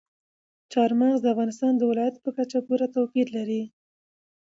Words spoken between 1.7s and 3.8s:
د ولایاتو په کچه پوره توپیر لري.